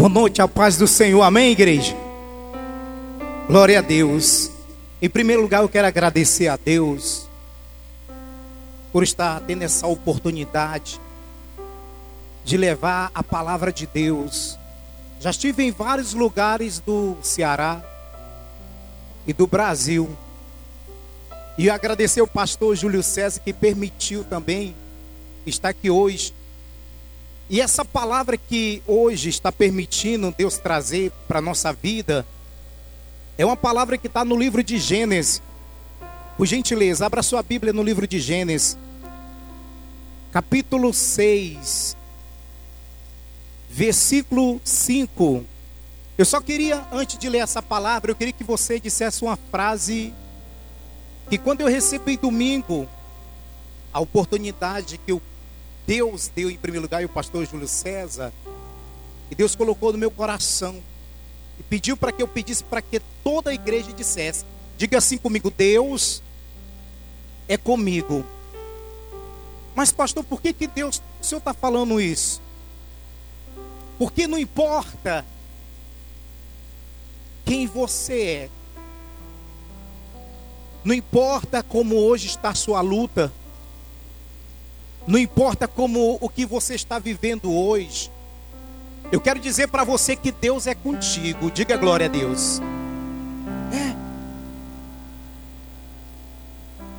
[0.00, 1.20] Boa noite, a paz do Senhor.
[1.20, 1.94] Amém, igreja?
[3.46, 4.50] Glória a Deus.
[5.02, 7.28] Em primeiro lugar, eu quero agradecer a Deus
[8.90, 10.98] por estar tendo essa oportunidade
[12.46, 14.58] de levar a palavra de Deus.
[15.20, 17.84] Já estive em vários lugares do Ceará
[19.26, 20.08] e do Brasil.
[21.58, 24.74] E agradecer ao pastor Júlio César que permitiu também
[25.44, 26.32] estar aqui hoje.
[27.50, 32.24] E essa palavra que hoje está permitindo Deus trazer para a nossa vida
[33.36, 35.42] é uma palavra que está no livro de Gênesis.
[36.36, 38.78] Por gentileza, abra sua Bíblia no livro de Gênesis,
[40.30, 41.96] capítulo 6,
[43.68, 45.44] versículo 5.
[46.16, 50.14] Eu só queria, antes de ler essa palavra, eu queria que você dissesse uma frase
[51.28, 52.88] que quando eu recebi domingo
[53.92, 55.20] a oportunidade que o
[55.86, 58.32] Deus deu em primeiro lugar e o pastor Júlio César,
[59.30, 60.82] e Deus colocou no meu coração
[61.58, 64.44] e pediu para que eu pedisse para que toda a igreja dissesse:
[64.76, 66.22] diga assim comigo, Deus
[67.48, 68.24] é comigo.
[69.74, 72.40] Mas, pastor, por que, que Deus, o senhor está falando isso?
[73.98, 75.24] Porque não importa
[77.44, 78.50] quem você é,
[80.84, 83.32] não importa como hoje está a sua luta,
[85.06, 88.10] não importa como o que você está vivendo hoje,
[89.10, 91.50] eu quero dizer para você que Deus é contigo.
[91.50, 92.60] Diga glória a Deus.
[93.72, 93.96] É.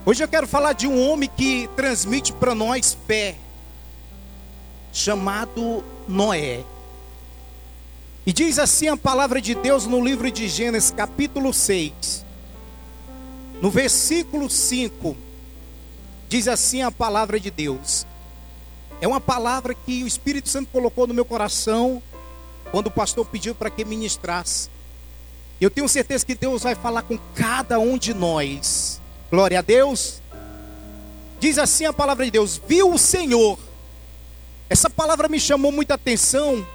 [0.06, 3.36] Hoje eu quero falar de um homem que transmite para nós fé,
[4.92, 6.66] chamado Noé.
[8.26, 12.26] E diz assim a palavra de Deus no livro de Gênesis, capítulo 6,
[13.62, 15.16] no versículo 5.
[16.32, 18.08] Diz assim a palavra de Deus:
[19.02, 22.02] é uma palavra que o Espírito Santo colocou no meu coração
[22.72, 24.70] quando o pastor pediu para que ministrasse.
[25.60, 29.02] Eu tenho certeza que Deus vai falar com cada um de nós.
[29.30, 30.22] Glória a Deus.
[31.38, 33.60] Diz assim a palavra de Deus: Viu o Senhor.
[34.70, 36.66] Essa palavra me chamou muita atenção,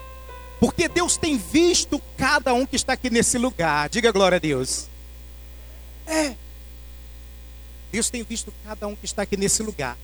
[0.61, 3.89] porque Deus tem visto cada um que está aqui nesse lugar.
[3.89, 4.87] Diga glória a Deus.
[6.07, 6.35] É.
[7.91, 9.97] Deus tem visto cada um que está aqui nesse lugar.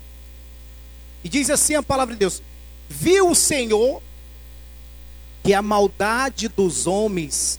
[1.25, 2.43] E diz assim a palavra de Deus:
[2.89, 4.03] Viu o Senhor
[5.43, 7.59] que a maldade dos homens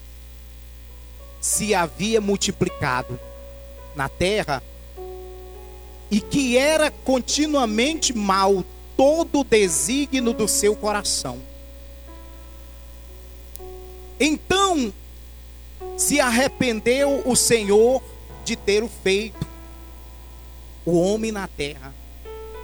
[1.42, 3.20] se havia multiplicado
[3.96, 4.64] na terra
[6.10, 8.64] e que era continuamente mal
[8.96, 11.40] todo o desígnio do seu coração.
[14.20, 14.94] Então
[15.98, 18.02] se arrependeu o Senhor
[18.46, 19.53] de ter o feito
[20.86, 21.94] o homem na terra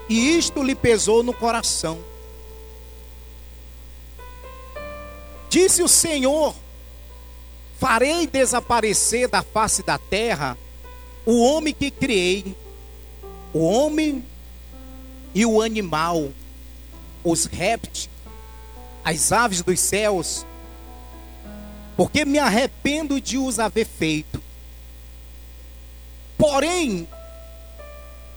[0.10, 2.00] e isto lhe pesou no coração.
[5.50, 6.56] Disse o Senhor:
[7.78, 10.58] Farei desaparecer da face da terra
[11.26, 12.56] o homem que criei,
[13.54, 14.26] o homem
[15.34, 16.30] e o animal,
[17.24, 18.10] os répteis,
[19.06, 20.44] as aves dos céus,
[21.96, 24.42] porque me arrependo de os haver feito.
[26.36, 27.08] Porém,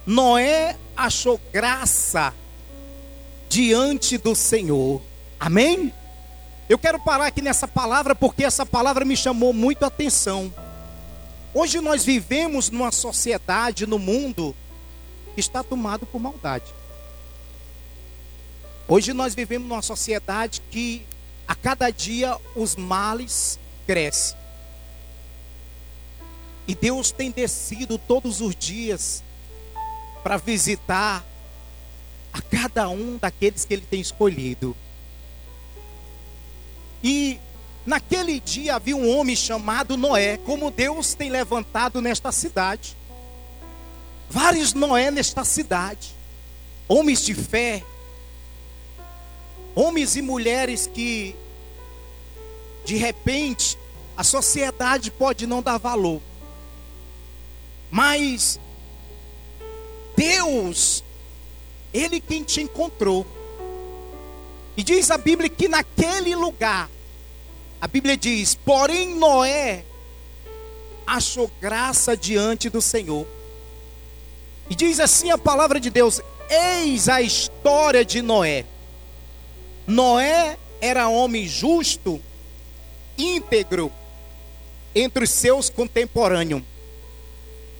[0.06, 2.34] Noé achou graça
[3.48, 5.00] diante do Senhor.
[5.38, 5.92] Amém?
[6.68, 10.52] Eu quero parar aqui nessa palavra porque essa palavra me chamou muito a atenção.
[11.54, 14.56] Hoje nós vivemos numa sociedade, no mundo,
[15.34, 16.72] que está tomado por maldade.
[18.88, 21.06] Hoje nós vivemos numa sociedade que
[21.46, 24.36] a cada dia os males crescem.
[26.66, 29.22] E Deus tem descido todos os dias
[30.22, 31.24] para visitar
[32.32, 34.76] a cada um daqueles que ele tem escolhido.
[37.02, 37.38] E
[37.84, 42.96] naquele dia havia um homem chamado Noé, como Deus tem levantado nesta cidade.
[44.30, 46.14] Vários Noé nesta cidade,
[46.88, 47.84] homens de fé,
[49.74, 51.36] homens e mulheres que,
[52.84, 53.76] de repente,
[54.16, 56.22] a sociedade pode não dar valor,
[57.90, 58.58] mas
[60.16, 61.02] Deus,
[61.92, 63.26] Ele quem te encontrou.
[64.76, 66.88] E diz a Bíblia que naquele lugar,
[67.80, 69.84] a Bíblia diz: porém Noé
[71.06, 73.26] achou graça diante do Senhor.
[74.70, 78.64] E diz assim a palavra de Deus: eis a história de Noé.
[79.86, 82.20] Noé era homem justo,
[83.18, 83.92] íntegro
[84.94, 86.62] entre os seus contemporâneos.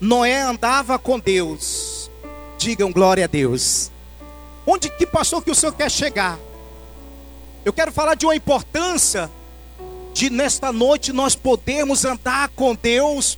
[0.01, 1.92] Noé andava com Deus
[2.63, 3.91] Digam glória a Deus.
[4.65, 6.39] Onde que passou que o Senhor quer chegar?
[7.65, 9.29] Eu quero falar de uma importância
[10.15, 13.37] de nesta noite nós podermos andar com Deus,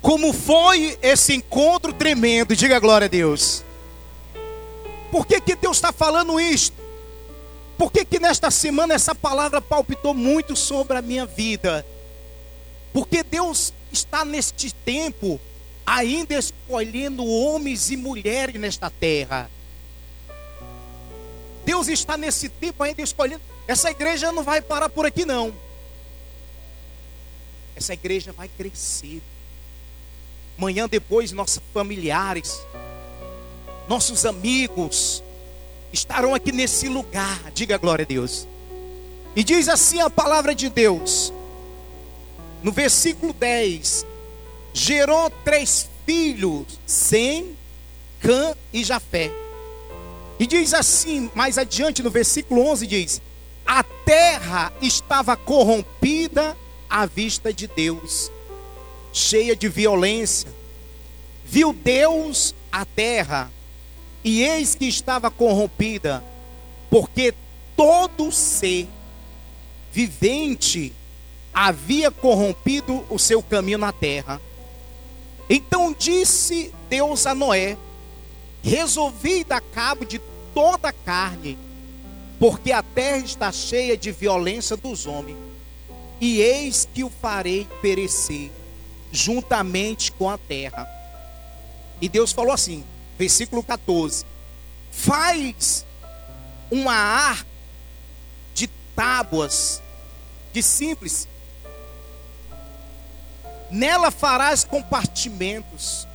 [0.00, 2.56] como foi esse encontro tremendo.
[2.56, 3.62] Diga glória a Deus.
[5.10, 6.74] Por que, que Deus está falando isto?
[7.76, 11.84] Por que, que nesta semana essa palavra palpitou muito sobre a minha vida?
[12.90, 15.38] Porque Deus está neste tempo
[15.86, 19.50] ainda escolhendo homens e mulheres nesta terra.
[21.64, 23.42] Deus está nesse tempo ainda escolhendo.
[23.66, 25.54] Essa igreja não vai parar por aqui, não.
[27.76, 29.22] Essa igreja vai crescer.
[30.56, 32.60] Manhã depois, nossos familiares,
[33.88, 35.22] nossos amigos,
[35.92, 37.50] estarão aqui nesse lugar.
[37.52, 38.46] Diga glória a Deus.
[39.34, 41.32] E diz assim a palavra de Deus,
[42.62, 44.04] no versículo 10:
[44.72, 47.56] gerou três filhos, Sem,
[48.20, 49.30] Cã e Jafé.
[50.38, 53.22] E diz assim, mais adiante no versículo 11 diz:
[53.66, 56.56] A terra estava corrompida
[56.88, 58.30] à vista de Deus,
[59.12, 60.50] cheia de violência.
[61.44, 63.50] Viu Deus a terra,
[64.24, 66.24] e eis que estava corrompida,
[66.88, 67.34] porque
[67.76, 68.88] todo ser
[69.92, 70.92] vivente
[71.52, 74.40] havia corrompido o seu caminho na terra.
[75.54, 77.76] Então disse Deus a Noé:
[78.62, 80.18] Resolvi dar cabo de
[80.54, 81.58] toda a carne,
[82.40, 85.36] porque a terra está cheia de violência dos homens,
[86.18, 88.50] e eis que o farei perecer
[89.10, 90.88] juntamente com a terra.
[92.00, 92.82] E Deus falou assim,
[93.18, 94.24] versículo 14:
[94.90, 95.84] Faz
[96.70, 97.46] uma ar
[98.54, 99.82] de tábuas,
[100.50, 101.28] de simples,
[103.72, 106.06] Nela farás compartimentos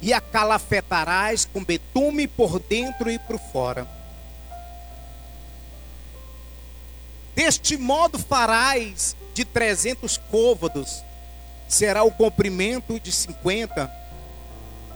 [0.00, 3.86] e a calafetarás com betume por dentro e por fora.
[7.34, 11.04] Deste modo farás de trezentos côvados,
[11.68, 13.90] será o comprimento de cinquenta,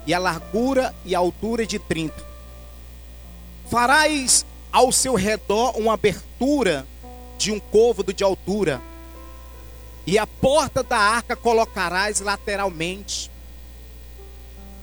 [0.07, 2.25] e a largura e a altura de trinta.
[3.69, 6.87] Farás ao seu redor uma abertura
[7.37, 8.81] de um côvado de altura,
[10.07, 13.31] e a porta da arca colocarás lateralmente.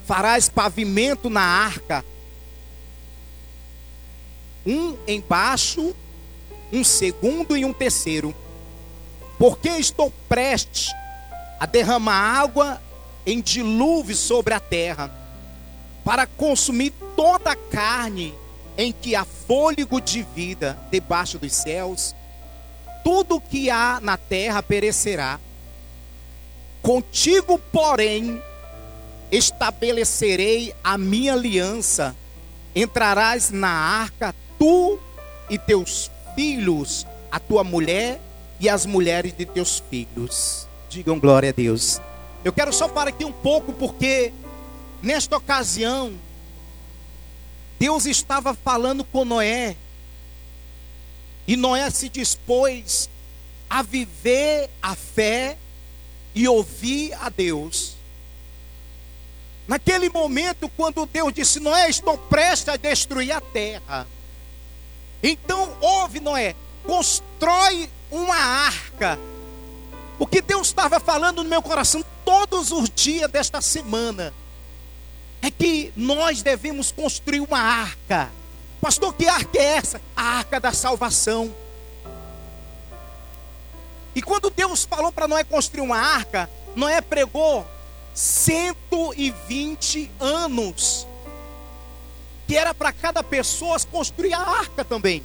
[0.05, 2.03] Farás pavimento na arca,
[4.65, 5.95] um embaixo,
[6.73, 8.35] um segundo e um terceiro.
[9.39, 10.91] Porque estou prestes
[11.57, 12.81] a derramar água
[13.25, 15.09] em dilúvio sobre a terra,
[16.03, 18.35] para consumir toda a carne
[18.77, 22.13] em que há fôlego de vida debaixo dos céus
[23.03, 25.39] tudo que há na terra perecerá.
[26.81, 28.41] Contigo, porém,
[29.31, 32.15] estabelecerei a minha aliança.
[32.75, 34.99] Entrarás na arca, tu
[35.49, 38.19] e teus filhos, a tua mulher
[38.59, 40.67] e as mulheres de teus filhos.
[40.89, 42.01] Digam glória a Deus.
[42.43, 44.33] Eu quero só parar aqui um pouco, porque
[45.01, 46.13] nesta ocasião,
[47.79, 49.75] Deus estava falando com Noé
[51.47, 53.09] e Noé se dispôs
[53.69, 55.57] a viver a fé
[56.33, 57.95] e ouvir a Deus.
[59.67, 64.07] Naquele momento, quando Deus disse: Noé, estou prestes a destruir a terra.
[65.21, 69.17] Então, ouve, Noé, constrói uma arca.
[70.19, 74.33] O que Deus estava falando no meu coração todos os dias desta semana
[75.41, 78.31] é que nós devemos construir uma arca
[78.83, 80.01] Pastor, que arca é essa?
[80.13, 81.55] A arca da salvação.
[84.13, 87.65] E quando Deus falou para Noé construir uma arca, Noé pregou
[88.13, 91.07] 120 anos.
[92.45, 95.23] Que era para cada pessoa construir a arca também.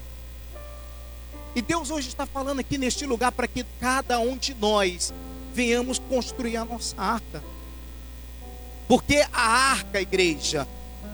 [1.52, 5.12] E Deus hoje está falando aqui neste lugar para que cada um de nós
[5.52, 7.42] venhamos construir a nossa arca.
[8.86, 10.64] Porque a arca, igreja,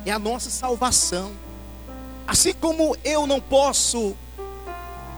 [0.04, 1.43] é a nossa salvação.
[2.26, 4.16] Assim como eu não posso,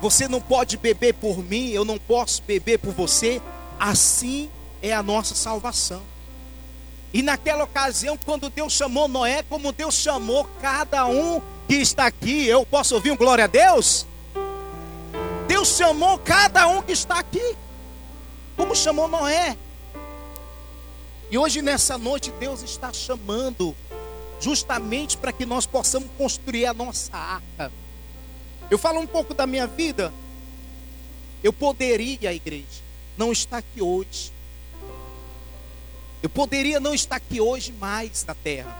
[0.00, 3.40] você não pode beber por mim, eu não posso beber por você,
[3.78, 4.50] assim
[4.82, 6.02] é a nossa salvação.
[7.12, 12.46] E naquela ocasião, quando Deus chamou Noé, como Deus chamou cada um que está aqui,
[12.46, 14.06] eu posso ouvir um glória a Deus?
[15.46, 17.56] Deus chamou cada um que está aqui,
[18.56, 19.56] como chamou Noé.
[21.30, 23.74] E hoje, nessa noite, Deus está chamando
[24.40, 27.72] justamente para que nós possamos construir a nossa arca.
[28.70, 30.12] Eu falo um pouco da minha vida.
[31.42, 32.82] Eu poderia, igreja,
[33.16, 34.32] não estar aqui hoje.
[36.22, 38.76] Eu poderia não estar aqui hoje mais na terra.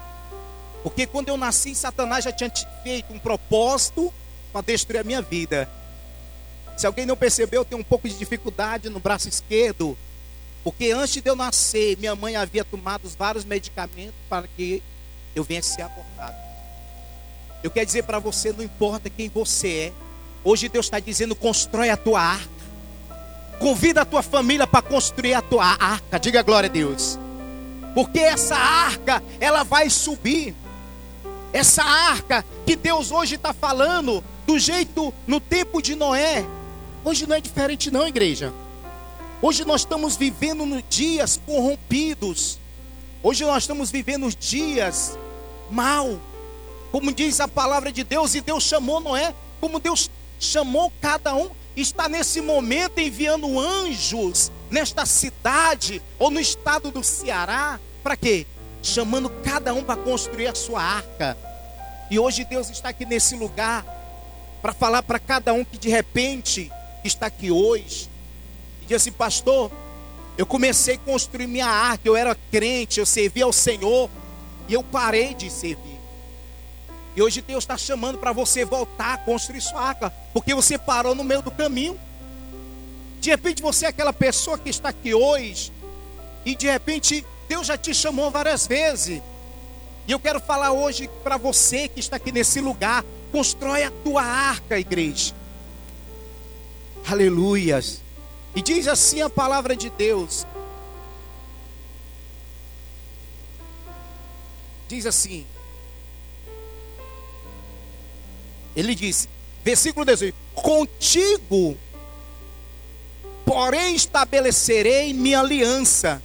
[0.83, 2.51] Porque quando eu nasci, Satanás já tinha
[2.83, 4.13] feito um propósito
[4.53, 5.69] para destruir a minha vida.
[6.77, 9.97] Se alguém não percebeu, eu tenho um pouco de dificuldade no braço esquerdo.
[10.63, 14.83] Porque antes de eu nascer, minha mãe havia tomado vários medicamentos para que
[15.37, 16.35] eu venha ser abortado.
[17.63, 19.93] Eu quero dizer para você, não importa quem você é.
[20.43, 22.57] Hoje Deus está dizendo, constrói a tua arca.
[23.59, 26.19] Convida a tua família para construir a tua arca.
[26.19, 27.19] Diga glória a Deus.
[27.95, 30.55] Porque essa arca, ela vai subir.
[31.53, 36.47] Essa arca que Deus hoje está falando, do jeito no tempo de Noé.
[37.05, 38.53] Hoje não é diferente, não, igreja.
[39.43, 42.59] Hoje nós estamos vivendo nos dias corrompidos.
[43.23, 45.19] Hoje nós estamos vivendo dias
[45.71, 46.19] mal.
[46.91, 51.51] Como diz a palavra de Deus, e Deus chamou Noé, como Deus chamou cada um,
[51.77, 58.47] está nesse momento enviando anjos nesta cidade ou no estado do Ceará, para quê?
[58.83, 61.37] Chamando cada um para construir a sua arca.
[62.11, 63.85] E hoje Deus está aqui nesse lugar
[64.63, 66.71] para falar para cada um que de repente
[67.05, 68.17] está aqui hoje
[68.87, 69.71] Diz assim, pastor,
[70.39, 74.09] eu comecei a construir minha arca, eu era crente, eu servia ao Senhor,
[74.69, 75.97] e eu parei de servir.
[77.15, 81.15] E hoje Deus está chamando para você voltar a construir sua arca, porque você parou
[81.15, 81.99] no meio do caminho.
[83.21, 85.73] De repente você é aquela pessoa que está aqui hoje,
[86.45, 89.23] e de repente Deus já te chamou várias vezes.
[90.07, 94.23] E eu quero falar hoje para você que está aqui nesse lugar: constrói a tua
[94.23, 95.35] arca, igreja.
[97.09, 98.03] Aleluias.
[98.55, 100.47] E diz assim a palavra de Deus.
[104.89, 105.47] Diz assim.
[108.75, 109.29] Ele diz,
[109.65, 111.77] versículo 18: Contigo,
[113.45, 116.23] porém, estabelecerei minha aliança.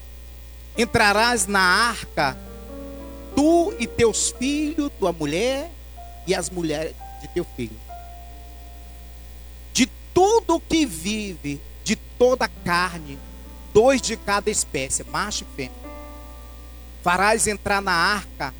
[0.77, 2.38] Entrarás na arca,
[3.36, 5.72] tu e teus filhos, tua mulher
[6.25, 7.80] e as mulheres de teu filho.
[9.74, 13.18] De tudo que vive de toda a carne,
[13.74, 15.91] dois de cada espécie, macho e fêmea.
[17.03, 18.53] Farás entrar na arca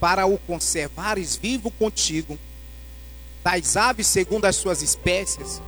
[0.00, 2.38] para o conservares vivo contigo,
[3.42, 5.60] das aves segundo as suas espécies,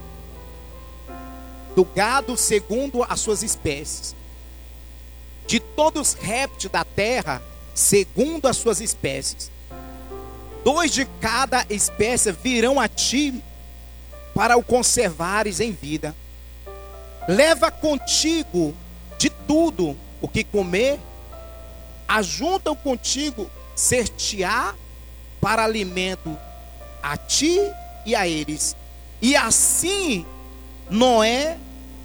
[1.75, 4.15] do gado segundo as suas espécies,
[5.47, 7.43] de todos os répteis da terra
[7.75, 9.51] segundo as suas espécies.
[10.65, 13.43] Dois de cada espécie virão a ti
[14.35, 16.15] para o conservares em vida
[17.29, 18.73] Leva contigo
[19.19, 20.99] de tudo o que comer,
[22.09, 24.75] ajuntam contigo ser-te-á
[25.41, 26.37] para alimento
[27.03, 27.61] a ti
[28.05, 28.77] e a eles.
[29.21, 30.25] E assim
[30.91, 31.59] Noé,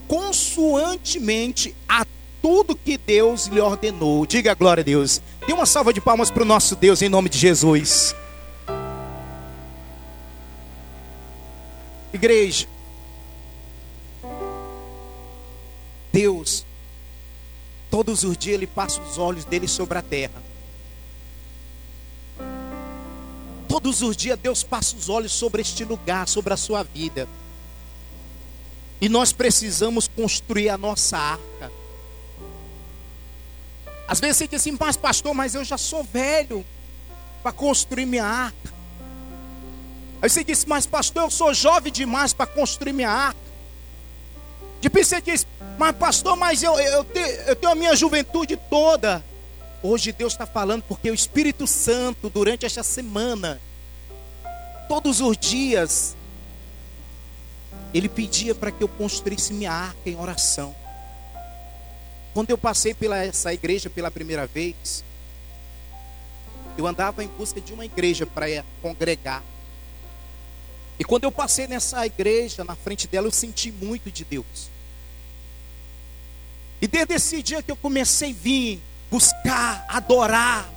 [0.07, 2.05] consoantemente a
[2.41, 4.25] tudo que Deus lhe ordenou.
[4.25, 5.21] Diga glória a Deus.
[5.45, 8.15] Dê uma salva de palmas para o nosso Deus em nome de Jesus.
[12.13, 12.67] Igreja,
[16.11, 16.65] Deus,
[17.91, 20.41] todos os dias Ele passa os olhos dele sobre a terra.
[23.67, 27.27] Todos os dias Deus passa os olhos sobre este lugar, sobre a sua vida.
[28.99, 31.71] E nós precisamos construir a nossa arca.
[34.07, 36.65] Às vezes você diz assim, mas pastor, mas eu já sou velho
[37.43, 38.73] para construir minha arca.
[40.21, 43.50] Aí você diz, mas pastor, eu sou jovem demais para construir minha arca.
[44.81, 45.45] Depois você diz,
[45.77, 49.23] mas pastor, mas eu, eu, tenho, eu tenho a minha juventude toda.
[49.83, 53.61] Hoje Deus está falando porque o Espírito Santo, durante esta semana,
[54.87, 56.15] todos os dias,
[57.93, 60.75] ele pedia para que eu construísse minha arca em oração.
[62.33, 65.03] Quando eu passei pela essa igreja pela primeira vez,
[66.77, 68.45] eu andava em busca de uma igreja para
[68.81, 69.43] congregar.
[70.99, 74.69] E quando eu passei nessa igreja, na frente dela, eu senti muito de Deus.
[76.81, 80.69] E desde esse dia que eu comecei a vir, buscar, adorar,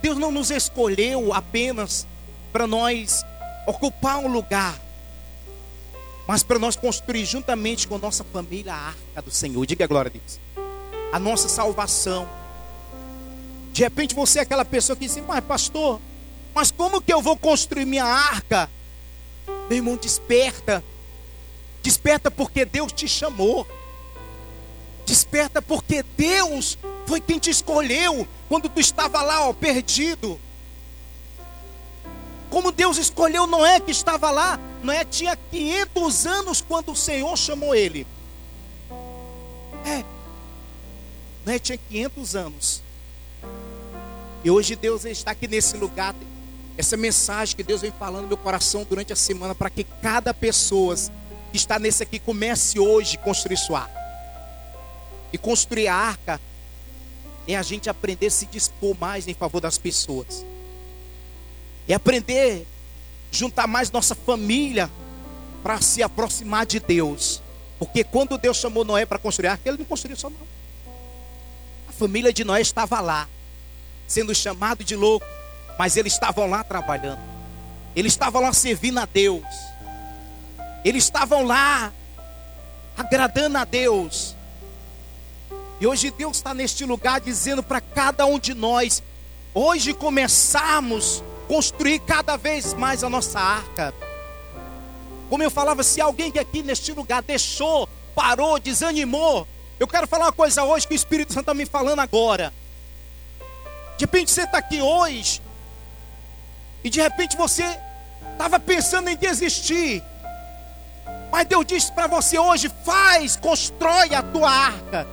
[0.00, 2.06] Deus não nos escolheu apenas
[2.52, 3.24] para nós
[3.66, 4.80] ocupar um lugar,
[6.26, 9.64] mas para nós construir juntamente com a nossa família a arca do Senhor.
[9.66, 10.40] Diga a glória a Deus.
[11.12, 12.28] A nossa salvação.
[13.72, 16.00] De repente você é aquela pessoa que diz, mas pastor,
[16.54, 18.70] mas como que eu vou construir minha arca?
[19.68, 20.82] Meu irmão, desperta.
[21.82, 23.66] Desperta porque Deus te chamou.
[25.06, 30.40] Desperta porque Deus foi quem te escolheu quando tu estava lá, ó, perdido.
[32.50, 34.58] Como Deus escolheu Noé que estava lá.
[34.82, 38.06] Noé tinha 500 anos quando o Senhor chamou ele.
[39.84, 40.04] É.
[41.46, 42.82] Noé tinha 500 anos.
[44.42, 46.14] E hoje Deus está aqui nesse lugar
[46.80, 50.32] Essa mensagem que Deus vem falando no meu coração durante a semana para que cada
[50.32, 50.96] pessoa
[51.52, 54.00] que está nesse aqui comece hoje a construir sua arca.
[55.30, 56.40] E construir a arca
[57.46, 60.42] é a gente aprender a se dispor mais em favor das pessoas.
[61.86, 62.66] É aprender
[63.30, 64.90] a juntar mais nossa família
[65.62, 67.42] para se aproximar de Deus.
[67.78, 70.48] Porque quando Deus chamou Noé para construir a arca, ele não construiu só não.
[71.90, 73.28] A família de Noé estava lá,
[74.06, 75.26] sendo chamado de louco,
[75.78, 77.20] mas eles estavam lá trabalhando.
[77.94, 79.44] Eles estavam lá servindo a Deus.
[80.84, 81.92] Eles estavam lá
[82.96, 84.36] agradando a Deus.
[85.80, 89.02] E hoje Deus está neste lugar dizendo para cada um de nós:
[89.54, 93.94] hoje começarmos a construir cada vez mais a nossa arca.
[95.28, 99.46] Como eu falava, se alguém que aqui neste lugar deixou, parou, desanimou,
[99.78, 102.52] eu quero falar uma coisa hoje que o Espírito Santo está me falando agora.
[103.96, 105.40] De repente você está aqui hoje,
[106.82, 107.64] e de repente você
[108.32, 110.02] estava pensando em desistir,
[111.30, 115.06] mas Deus disse para você hoje: faz, constrói a tua arca.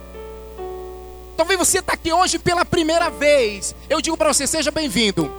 [1.35, 3.75] Talvez você está aqui hoje pela primeira vez.
[3.89, 5.31] Eu digo para você: seja bem-vindo.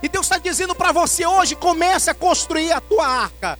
[0.00, 3.58] E Deus está dizendo para você hoje: comece a construir a tua arca.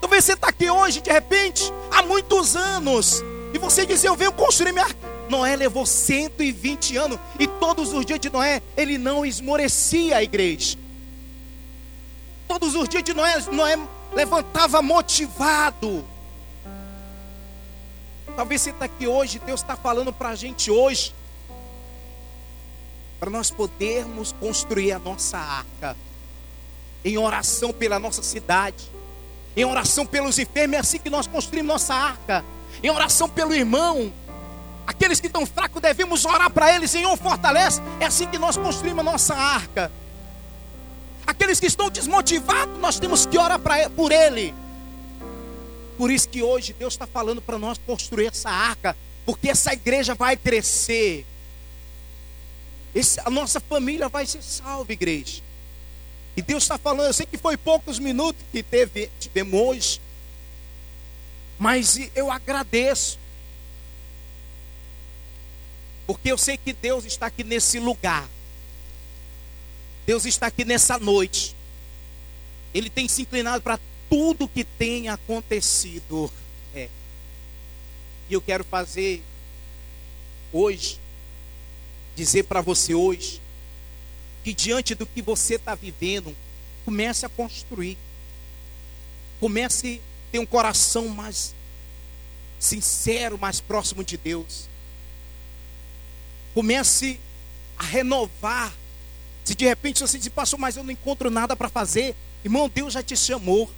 [0.00, 4.32] Talvez você está aqui hoje, de repente, há muitos anos, e você diz: Eu venho
[4.32, 5.07] construir minha arca.
[5.28, 10.76] Noé levou 120 anos, e todos os dias de Noé, ele não esmorecia a igreja.
[12.46, 13.78] Todos os dias de Noé, Noé
[14.12, 16.04] levantava motivado.
[18.34, 21.12] Talvez você está aqui hoje, Deus está falando para a gente hoje,
[23.18, 25.96] para nós podermos construir a nossa arca,
[27.04, 28.84] em oração pela nossa cidade,
[29.56, 32.44] em oração pelos enfermos, é assim que nós construímos nossa arca,
[32.82, 34.12] em oração pelo irmão,
[34.88, 39.00] aqueles que estão fracos, devemos orar para eles, Senhor, fortalece, é assim que nós construímos
[39.00, 39.92] a nossa arca.
[41.26, 43.60] Aqueles que estão desmotivados, nós temos que orar
[43.94, 44.54] por ele.
[45.98, 50.14] Por isso que hoje Deus está falando para nós construir essa arca, porque essa igreja
[50.14, 51.26] vai crescer.
[52.94, 55.42] Esse, a nossa família vai ser salva, igreja.
[56.34, 60.00] E Deus está falando, eu sei que foi poucos minutos que teve, tivemos hoje,
[61.58, 63.18] mas eu agradeço,
[66.08, 68.26] porque eu sei que Deus está aqui nesse lugar.
[70.06, 71.54] Deus está aqui nessa noite.
[72.72, 76.32] Ele tem se inclinado para tudo que tem acontecido.
[76.74, 76.88] É.
[78.30, 79.22] E eu quero fazer
[80.50, 80.98] hoje,
[82.16, 83.42] dizer para você hoje,
[84.42, 86.34] que diante do que você está vivendo,
[86.86, 87.98] comece a construir.
[89.38, 91.54] Comece a ter um coração mais
[92.58, 94.70] sincero, mais próximo de Deus.
[96.54, 97.18] Comece
[97.76, 98.72] a renovar.
[99.44, 102.92] Se de repente você diz, pastor, mas eu não encontro nada para fazer, irmão, Deus
[102.92, 103.70] já te chamou.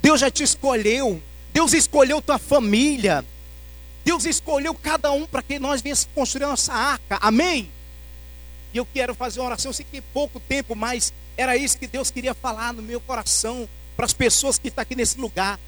[0.00, 1.22] Deus já te escolheu.
[1.52, 3.24] Deus escolheu tua família.
[4.04, 7.18] Deus escolheu cada um para que nós venhamos construir nossa arca.
[7.20, 7.70] Amém?
[8.74, 9.68] E eu quero fazer uma oração.
[9.68, 13.00] Eu sei que é pouco tempo, mas era isso que Deus queria falar no meu
[13.00, 15.60] coração para as pessoas que estão aqui nesse lugar.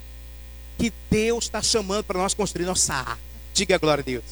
[0.79, 3.19] Que Deus está chamando para nós construir nossa arca.
[3.53, 4.25] Diga a glória a Deus.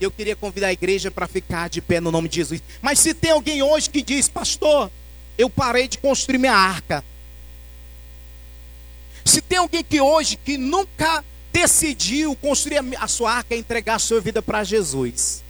[0.00, 2.62] Eu queria convidar a igreja para ficar de pé no nome de Jesus.
[2.82, 4.90] Mas se tem alguém hoje que diz, pastor,
[5.38, 7.04] eu parei de construir minha arca.
[9.24, 14.20] Se tem alguém que hoje que nunca decidiu construir a sua arca, entregar a sua
[14.20, 15.42] vida para Jesus.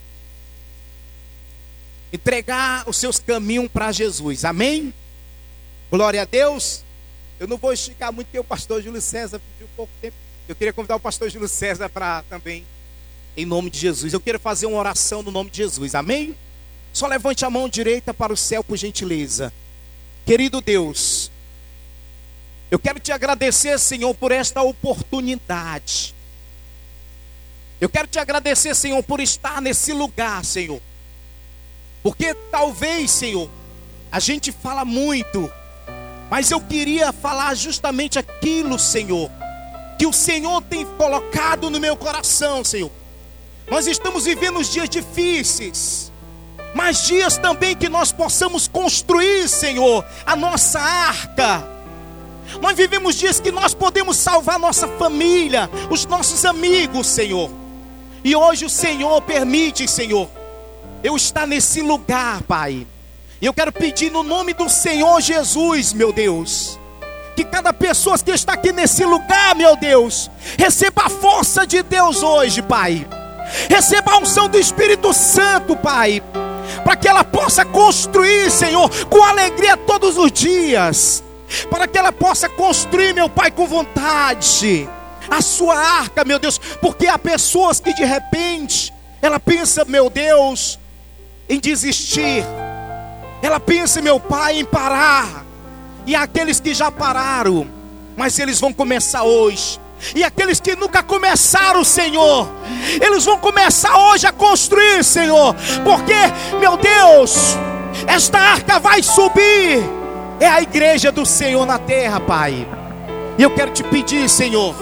[2.13, 4.45] Entregar os seus caminhos para Jesus.
[4.45, 4.95] Amém?
[5.91, 6.85] Glória a Deus.
[7.39, 10.17] Eu não vou esticar muito porque o pastor Júlio César pediu pouco tempo.
[10.49, 12.65] Eu queria convidar o pastor Júlio César para também,
[13.37, 14.13] em nome de Jesus.
[14.13, 15.95] Eu quero fazer uma oração no nome de Jesus.
[15.95, 16.35] Amém?
[16.93, 19.53] Só levante a mão direita para o céu, por gentileza.
[20.25, 21.31] Querido Deus,
[22.71, 26.15] eu quero te agradecer, Senhor, por esta oportunidade.
[27.81, 30.81] Eu quero te agradecer, Senhor, por estar nesse lugar, Senhor.
[32.03, 33.51] Porque talvez, Senhor,
[34.11, 35.51] a gente fala muito,
[36.31, 39.31] mas eu queria falar justamente aquilo, Senhor,
[39.99, 42.91] que o Senhor tem colocado no meu coração, Senhor.
[43.71, 46.13] Nós estamos vivendo os dias difíceis,
[46.75, 51.77] mas dias também que nós possamos construir, Senhor, a nossa arca
[52.61, 57.51] nós vivemos dias que nós podemos salvar nossa família, os nossos amigos, Senhor.
[58.25, 60.29] E hoje o Senhor permite, Senhor,
[61.03, 62.87] eu estar nesse lugar, Pai.
[63.41, 66.79] E eu quero pedir no nome do Senhor Jesus, meu Deus,
[67.35, 72.23] que cada pessoa que está aqui nesse lugar, meu Deus, receba a força de Deus
[72.23, 73.07] hoje, Pai.
[73.69, 76.23] Receba a unção do Espírito Santo, Pai
[76.85, 81.23] para que ela possa construir, Senhor, com alegria todos os dias,
[81.71, 84.89] para que ela possa construir, meu Pai, com vontade,
[85.29, 90.79] a sua arca, meu Deus, porque há pessoas que de repente ela pensa, meu Deus,
[91.49, 92.45] em desistir,
[93.43, 95.45] ela pensa, meu Pai, em parar,
[96.07, 97.67] e há aqueles que já pararam,
[98.17, 99.81] mas eles vão começar hoje.
[100.15, 102.49] E aqueles que nunca começaram, Senhor,
[103.01, 106.15] eles vão começar hoje a construir, Senhor, porque,
[106.61, 107.57] meu Deus,
[108.07, 109.83] esta arca vai subir,
[110.39, 112.67] é a igreja do Senhor na terra, Pai.
[113.39, 114.75] E eu quero te pedir, Senhor,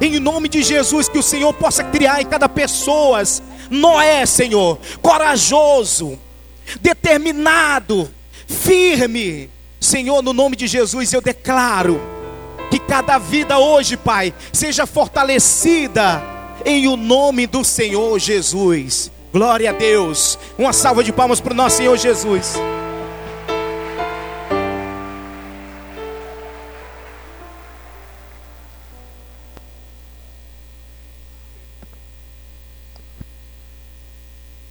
[0.00, 3.22] em nome de Jesus, que o Senhor possa criar em cada pessoa,
[3.70, 6.18] Noé, Senhor, corajoso,
[6.80, 8.08] determinado,
[8.46, 12.11] firme, Senhor, no nome de Jesus, eu declaro
[12.72, 16.22] que cada vida hoje, Pai, seja fortalecida
[16.64, 19.12] em o nome do Senhor Jesus.
[19.30, 20.38] Glória a Deus.
[20.56, 22.54] Uma salva de palmas para o nosso Senhor Jesus.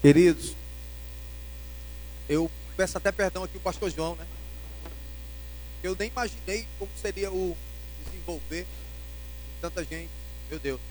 [0.01, 0.55] Queridos,
[2.27, 4.25] eu peço até perdão aqui o pastor João, né?
[5.83, 7.55] Eu nem imaginei como seria o
[8.39, 8.65] desenvolver
[9.59, 10.09] tanta gente.
[10.49, 10.90] Meu Deus.